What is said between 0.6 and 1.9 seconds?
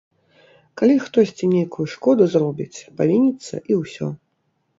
Калі хтосьці нейкую